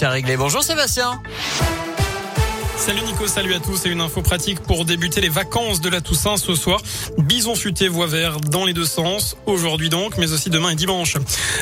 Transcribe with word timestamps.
C'est 0.00 0.06
réglé. 0.06 0.36
Bonjour 0.36 0.62
Sébastien. 0.62 1.20
Salut 2.78 3.02
Nico, 3.02 3.26
salut 3.26 3.54
à 3.54 3.58
tous 3.58 3.86
et 3.86 3.88
une 3.88 4.00
info 4.00 4.22
pratique 4.22 4.60
pour 4.60 4.84
débuter 4.84 5.20
les 5.20 5.28
vacances 5.28 5.80
de 5.80 5.88
la 5.88 6.00
Toussaint 6.00 6.36
ce 6.36 6.54
soir. 6.54 6.80
Bison 7.18 7.56
futé 7.56 7.88
voie 7.88 8.06
vert 8.06 8.40
dans 8.40 8.64
les 8.64 8.72
deux 8.72 8.86
sens, 8.86 9.36
aujourd'hui 9.46 9.88
donc, 9.88 10.16
mais 10.16 10.32
aussi 10.32 10.48
demain 10.48 10.70
et 10.70 10.74
dimanche. 10.76 11.16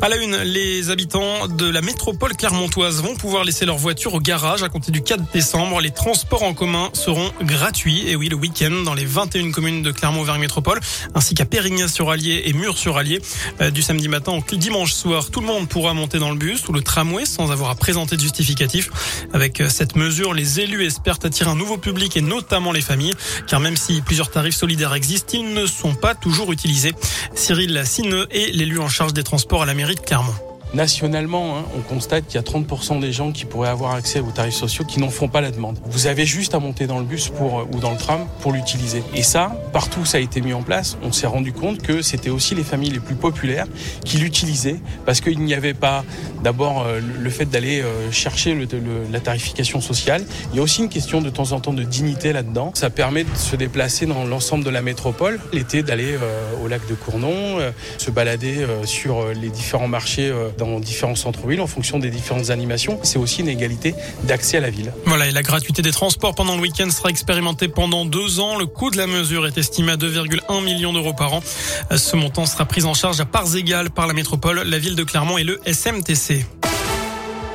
À 0.00 0.08
la 0.08 0.16
une, 0.16 0.36
les 0.38 0.88
habitants 0.88 1.48
de 1.48 1.68
la 1.68 1.82
métropole 1.82 2.34
clermontoise 2.34 3.02
vont 3.02 3.14
pouvoir 3.14 3.44
laisser 3.44 3.66
leur 3.66 3.76
voiture 3.76 4.14
au 4.14 4.20
garage 4.20 4.62
à 4.62 4.70
compter 4.70 4.90
du 4.90 5.02
4 5.02 5.30
décembre. 5.32 5.82
Les 5.82 5.90
transports 5.90 6.44
en 6.44 6.54
commun 6.54 6.88
seront 6.94 7.30
gratuits, 7.42 8.08
et 8.08 8.16
oui, 8.16 8.30
le 8.30 8.36
week-end 8.36 8.82
dans 8.82 8.94
les 8.94 9.04
21 9.04 9.52
communes 9.52 9.82
de 9.82 9.92
Clermont-Auvergne 9.92 10.40
Métropole, 10.40 10.80
ainsi 11.14 11.34
qu'à 11.34 11.44
Périgny-sur-Allier 11.44 12.44
et 12.46 12.54
Murs-sur-Allier. 12.54 13.20
Euh, 13.60 13.70
du 13.70 13.82
samedi 13.82 14.08
matin 14.08 14.32
au 14.32 14.56
dimanche 14.56 14.94
soir, 14.94 15.30
tout 15.30 15.40
le 15.40 15.46
monde 15.46 15.68
pourra 15.68 15.92
monter 15.92 16.18
dans 16.18 16.30
le 16.30 16.36
bus 16.36 16.66
ou 16.68 16.72
le 16.72 16.80
tramway 16.80 17.26
sans 17.26 17.52
avoir 17.52 17.68
à 17.68 17.74
présenter 17.74 18.16
de 18.16 18.22
justificatif. 18.22 18.88
Avec 19.34 19.60
euh, 19.60 19.68
cette 19.68 19.94
mesure, 19.94 20.32
les 20.32 20.58
élus 20.60 20.86
espèrent 20.86 21.01
espèrent 21.02 21.18
attirer 21.24 21.50
un 21.50 21.56
nouveau 21.56 21.78
public 21.78 22.16
et 22.16 22.20
notamment 22.20 22.70
les 22.70 22.80
familles, 22.80 23.14
car 23.48 23.58
même 23.58 23.76
si 23.76 24.02
plusieurs 24.02 24.30
tarifs 24.30 24.54
solidaires 24.54 24.94
existent, 24.94 25.36
ils 25.36 25.52
ne 25.52 25.66
sont 25.66 25.94
pas 25.94 26.14
toujours 26.14 26.52
utilisés. 26.52 26.94
Cyril 27.34 27.82
Sineux 27.84 28.26
est 28.30 28.54
l'élu 28.54 28.78
en 28.78 28.88
charge 28.88 29.12
des 29.12 29.24
transports 29.24 29.62
à 29.62 29.66
la 29.66 29.74
mairie 29.74 29.96
de 29.96 30.00
Clermont. 30.00 30.34
Nationalement, 30.74 31.58
hein, 31.58 31.64
on 31.76 31.82
constate 31.82 32.26
qu'il 32.26 32.36
y 32.36 32.38
a 32.38 32.42
30% 32.42 32.98
des 32.98 33.12
gens 33.12 33.30
qui 33.30 33.44
pourraient 33.44 33.68
avoir 33.68 33.94
accès 33.94 34.20
aux 34.20 34.30
tarifs 34.30 34.54
sociaux 34.54 34.86
qui 34.86 35.00
n'en 35.00 35.10
font 35.10 35.28
pas 35.28 35.42
la 35.42 35.50
demande. 35.50 35.78
Vous 35.84 36.06
avez 36.06 36.24
juste 36.24 36.54
à 36.54 36.60
monter 36.60 36.86
dans 36.86 36.98
le 36.98 37.04
bus 37.04 37.28
pour, 37.28 37.60
euh, 37.60 37.68
ou 37.72 37.80
dans 37.80 37.90
le 37.90 37.98
tram 37.98 38.26
pour 38.40 38.52
l'utiliser. 38.52 39.02
Et 39.14 39.22
ça, 39.22 39.54
partout 39.74 40.00
où 40.00 40.04
ça 40.06 40.16
a 40.16 40.20
été 40.22 40.40
mis 40.40 40.54
en 40.54 40.62
place, 40.62 40.96
on 41.02 41.12
s'est 41.12 41.26
rendu 41.26 41.52
compte 41.52 41.82
que 41.82 42.00
c'était 42.00 42.30
aussi 42.30 42.54
les 42.54 42.64
familles 42.64 42.90
les 42.90 43.00
plus 43.00 43.16
populaires 43.16 43.66
qui 44.06 44.16
l'utilisaient 44.16 44.80
parce 45.04 45.20
qu'il 45.20 45.40
n'y 45.40 45.52
avait 45.52 45.74
pas 45.74 46.04
d'abord 46.42 46.86
euh, 46.86 47.00
le 47.00 47.30
fait 47.30 47.44
d'aller 47.44 47.82
euh, 47.82 48.10
chercher 48.10 48.54
le, 48.54 48.66
la 49.10 49.20
tarification 49.20 49.82
sociale. 49.82 50.24
Il 50.52 50.56
y 50.56 50.58
a 50.58 50.62
aussi 50.62 50.80
une 50.80 50.88
question 50.88 51.20
de 51.20 51.28
temps 51.28 51.52
en 51.52 51.60
temps 51.60 51.74
de 51.74 51.82
dignité 51.82 52.32
là-dedans. 52.32 52.72
Ça 52.74 52.88
permet 52.88 53.24
de 53.24 53.36
se 53.36 53.56
déplacer 53.56 54.06
dans 54.06 54.24
l'ensemble 54.24 54.64
de 54.64 54.70
la 54.70 54.80
métropole. 54.80 55.38
L'été, 55.52 55.82
d'aller 55.82 56.16
au 56.62 56.68
lac 56.68 56.86
de 56.88 56.94
Cournon, 56.94 57.58
se 57.98 58.10
balader 58.10 58.66
sur 58.84 59.26
les 59.28 59.48
différents 59.50 59.88
marchés 59.88 60.32
dans 60.66 60.80
différents 60.80 61.14
centres-villes 61.14 61.60
en 61.60 61.66
fonction 61.66 61.98
des 61.98 62.10
différentes 62.10 62.50
animations. 62.50 62.98
C'est 63.02 63.18
aussi 63.18 63.40
une 63.40 63.48
égalité 63.48 63.94
d'accès 64.24 64.58
à 64.58 64.60
la 64.60 64.70
ville. 64.70 64.92
Voilà, 65.06 65.26
et 65.26 65.30
la 65.30 65.42
gratuité 65.42 65.82
des 65.82 65.92
transports 65.92 66.34
pendant 66.34 66.56
le 66.56 66.62
week-end 66.62 66.90
sera 66.90 67.10
expérimentée 67.10 67.68
pendant 67.68 68.04
deux 68.04 68.40
ans. 68.40 68.58
Le 68.58 68.66
coût 68.66 68.90
de 68.90 68.96
la 68.96 69.06
mesure 69.06 69.46
est 69.46 69.58
estimé 69.58 69.92
à 69.92 69.96
2,1 69.96 70.64
millions 70.64 70.92
d'euros 70.92 71.14
par 71.14 71.34
an. 71.34 71.42
Ce 71.94 72.16
montant 72.16 72.46
sera 72.46 72.64
pris 72.64 72.84
en 72.84 72.94
charge 72.94 73.20
à 73.20 73.24
parts 73.24 73.54
égales 73.56 73.90
par 73.90 74.06
la 74.06 74.14
métropole, 74.14 74.62
la 74.64 74.78
ville 74.78 74.96
de 74.96 75.04
Clermont 75.04 75.38
et 75.38 75.44
le 75.44 75.60
SMTC. 75.66 76.44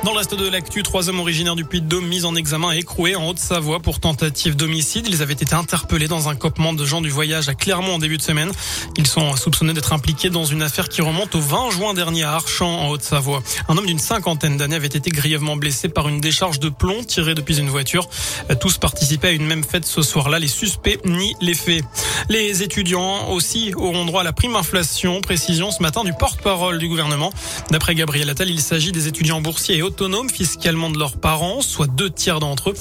Dans 0.04 0.12
le 0.12 0.18
reste 0.18 0.36
de 0.36 0.48
l'actu, 0.48 0.84
trois 0.84 1.08
hommes 1.08 1.18
originaires 1.18 1.56
du 1.56 1.64
Puy-de-Dôme 1.64 2.06
mis 2.06 2.24
en 2.24 2.36
examen 2.36 2.72
et 2.72 2.78
écroués 2.78 3.16
en 3.16 3.28
Haute-Savoie 3.28 3.80
pour 3.80 3.98
tentative 3.98 4.54
d'homicide. 4.54 5.06
Ils 5.08 5.22
avaient 5.22 5.34
été 5.34 5.54
interpellés 5.54 6.06
dans 6.06 6.28
un 6.28 6.36
copement 6.36 6.72
de 6.72 6.84
gens 6.86 7.00
du 7.00 7.10
voyage 7.10 7.48
à 7.48 7.54
Clermont 7.54 7.94
en 7.94 7.98
début 7.98 8.16
de 8.16 8.22
semaine. 8.22 8.52
Ils 8.96 9.08
sont 9.08 9.34
soupçonnés 9.34 9.72
d'être 9.72 9.92
impliqués 9.92 10.30
dans 10.30 10.44
une 10.44 10.62
affaire 10.62 10.88
qui 10.88 11.02
remonte 11.02 11.34
au 11.34 11.40
20 11.40 11.70
juin 11.70 11.94
dernier 11.94 12.22
à 12.22 12.34
Archamps 12.34 12.80
en 12.80 12.88
Haute-Savoie. 12.90 13.42
Un 13.68 13.76
homme 13.76 13.86
d'une 13.86 13.98
cinquantaine 13.98 14.56
d'années 14.56 14.76
avait 14.76 14.86
été 14.86 15.10
grièvement 15.10 15.56
blessé 15.56 15.88
par 15.88 16.08
une 16.08 16.20
décharge 16.20 16.60
de 16.60 16.68
plomb 16.68 17.02
tirée 17.02 17.34
depuis 17.34 17.58
une 17.58 17.68
voiture. 17.68 18.08
Tous 18.60 18.78
participaient 18.78 19.28
à 19.28 19.32
une 19.32 19.46
même 19.46 19.64
fête 19.64 19.84
ce 19.84 20.02
soir-là. 20.02 20.38
Les 20.38 20.48
suspects 20.48 21.04
nient 21.06 21.34
les 21.40 21.54
faits. 21.54 21.84
Les 22.28 22.62
étudiants 22.62 23.30
aussi 23.30 23.74
auront 23.74 24.04
droit 24.04 24.20
à 24.20 24.24
la 24.24 24.32
prime 24.32 24.54
inflation. 24.54 25.20
Précision 25.20 25.72
ce 25.72 25.82
matin 25.82 26.04
du 26.04 26.12
porte-parole 26.12 26.78
du 26.78 26.88
gouvernement. 26.88 27.32
D'après 27.70 27.96
Gabriel 27.96 28.30
Attal, 28.30 28.48
il 28.48 28.60
s'agit 28.60 28.92
des 28.92 29.08
étudiants 29.08 29.40
boursiers 29.40 29.78
et 29.78 29.82
autonomes 29.98 30.30
fiscalement 30.30 30.90
de 30.90 30.98
leurs 30.98 31.16
parents, 31.16 31.60
soit 31.60 31.88
deux 31.88 32.08
tiers 32.08 32.38
d'entre 32.38 32.70
eux. 32.70 32.74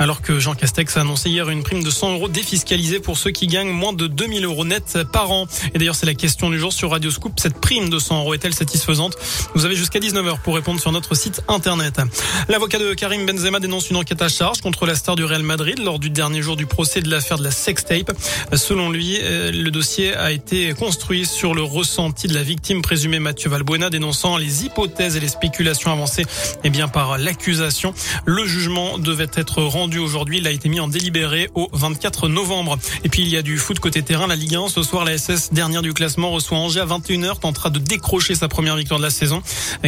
Alors 0.00 0.22
que 0.22 0.40
Jean 0.40 0.54
Castex 0.54 0.96
a 0.96 1.02
annoncé 1.02 1.30
hier 1.30 1.48
une 1.48 1.62
prime 1.62 1.84
de 1.84 1.90
100 1.90 2.14
euros 2.14 2.28
défiscalisée 2.28 2.98
pour 2.98 3.16
ceux 3.16 3.30
qui 3.30 3.46
gagnent 3.46 3.70
moins 3.70 3.92
de 3.92 4.08
2000 4.08 4.44
euros 4.44 4.64
net 4.64 4.98
par 5.12 5.30
an. 5.30 5.46
Et 5.72 5.78
d'ailleurs, 5.78 5.94
c'est 5.94 6.06
la 6.06 6.14
question 6.14 6.50
du 6.50 6.58
jour 6.58 6.72
sur 6.72 6.90
Radio 6.90 7.12
Scoop. 7.12 7.38
Cette 7.38 7.60
prime 7.60 7.90
de 7.90 8.00
100 8.00 8.22
euros 8.22 8.34
est-elle 8.34 8.54
satisfaisante? 8.54 9.16
Vous 9.54 9.64
avez 9.64 9.76
jusqu'à 9.76 10.00
19h 10.00 10.40
pour 10.40 10.56
répondre 10.56 10.80
sur 10.80 10.90
notre 10.90 11.14
site 11.14 11.42
internet. 11.46 12.00
L'avocat 12.48 12.80
de 12.80 12.92
Karim 12.92 13.24
Benzema 13.24 13.60
dénonce 13.60 13.90
une 13.90 13.96
enquête 13.96 14.22
à 14.22 14.28
charge 14.28 14.60
contre 14.60 14.84
la 14.84 14.96
star 14.96 15.14
du 15.14 15.24
Real 15.24 15.44
Madrid 15.44 15.78
lors 15.78 16.00
du 16.00 16.10
dernier 16.10 16.42
jour 16.42 16.56
du 16.56 16.66
procès 16.66 17.02
de 17.02 17.08
l'affaire 17.08 17.38
de 17.38 17.44
la 17.44 17.52
sextape. 17.52 18.10
Selon 18.52 18.90
lui, 18.90 19.18
euh, 19.22 19.52
le 19.52 19.70
dossier 19.70 20.12
a 20.12 20.32
été 20.32 20.74
construit 20.74 21.24
sur 21.24 21.54
le 21.54 21.62
ressenti 21.62 22.26
de 22.26 22.34
la 22.34 22.42
victime 22.42 22.82
présumée 22.82 23.20
Mathieu 23.20 23.48
Valbuena 23.48 23.90
dénonçant 23.90 24.38
les 24.38 24.64
hypothèses 24.64 25.16
et 25.16 25.20
les 25.20 25.28
spéculations 25.28 25.92
avancées 25.92 26.24
eh 26.62 26.70
bien, 26.70 26.88
par 26.88 27.18
l'accusation. 27.18 27.94
Le 28.24 28.46
jugement 28.46 28.98
devait 28.98 29.30
être 29.34 29.62
rendu 29.62 29.98
aujourd'hui. 29.98 30.38
Il 30.38 30.46
a 30.46 30.50
été 30.50 30.68
mis 30.68 30.80
en 30.80 30.88
délibéré 30.88 31.50
au 31.54 31.68
24 31.72 32.28
novembre. 32.28 32.78
Et 33.04 33.08
puis, 33.08 33.22
il 33.22 33.28
y 33.28 33.36
a 33.36 33.42
du 33.42 33.58
foot 33.58 33.78
côté 33.80 34.02
terrain. 34.02 34.26
La 34.26 34.36
Ligue 34.36 34.54
1, 34.54 34.68
ce 34.68 34.82
soir, 34.82 35.04
la 35.04 35.16
SS, 35.16 35.52
dernière 35.52 35.82
du 35.82 35.92
classement, 35.92 36.30
reçoit 36.30 36.58
Angers 36.58 36.80
à 36.80 36.86
21h, 36.86 37.40
tentera 37.40 37.70
de 37.70 37.78
décrocher 37.78 38.34
sa 38.34 38.48
première 38.48 38.76
victoire 38.76 38.98
de 39.00 39.04
la 39.04 39.10
saison. 39.10 39.42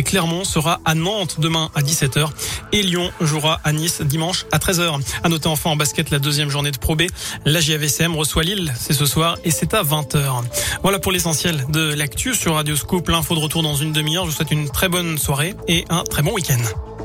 Clermont 0.05 0.45
sera 0.45 0.81
à 0.85 0.95
Nantes 0.95 1.37
demain 1.39 1.71
à 1.75 1.83
17h 1.83 2.29
et 2.73 2.83
Lyon 2.83 3.11
jouera 3.21 3.61
à 3.65 3.73
Nice 3.73 4.01
dimanche 4.03 4.47
à 4.53 4.59
13h. 4.59 5.01
À 5.23 5.29
noter 5.29 5.49
enfin 5.49 5.71
en 5.71 5.77
basket 5.77 6.11
la 6.11 6.19
deuxième 6.19 6.51
journée 6.51 6.71
de 6.71 6.79
Pro 6.79 6.97
B. 6.97 7.03
La 7.45 7.61
JAVCM 7.61 8.15
reçoit 8.15 8.45
Lille, 8.45 8.73
c'est 8.79 8.93
ce 8.93 9.07
soir 9.07 9.39
et 9.45 9.51
c'est 9.51 9.75
à 9.75 9.83
20h. 9.83 10.45
Voilà 10.83 10.99
pour 10.99 11.13
l'essentiel 11.13 11.67
de 11.71 11.95
l'actu 11.95 12.35
sur 12.35 12.55
Radio 12.55 12.77
Scoop. 12.77 13.09
L'info 13.09 13.35
de 13.35 13.41
retour 13.41 13.63
dans 13.63 13.75
une 13.75 13.93
demi-heure. 13.93 14.25
Je 14.25 14.31
vous 14.31 14.37
souhaite 14.37 14.51
une 14.51 14.71
très 14.71 14.89
bonne 14.89 15.19
soirée 15.19 15.55
et 15.69 15.85
un 15.89 16.05
très 16.05 16.23
bon 16.23 16.33
week-end. 16.33 16.56
Лапин. 16.57 16.96